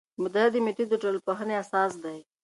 [0.15, 2.17] د مطالعې میتود د ټولنپوهنې اساس دی.